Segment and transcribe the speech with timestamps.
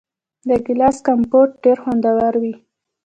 [0.47, 2.53] د ګیلاس کمپوټ ډیر خوندور وي.